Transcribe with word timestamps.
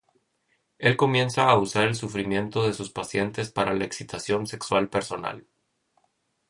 Él 0.79 0.97
comienza 0.97 1.47
a 1.47 1.59
usar 1.59 1.87
el 1.87 1.93
sufrimiento 1.93 2.63
de 2.65 2.73
sus 2.73 2.89
pacientes 2.89 3.51
para 3.51 3.75
la 3.75 3.85
excitación 3.85 4.47
sexual 4.47 4.89
personal. 4.89 5.45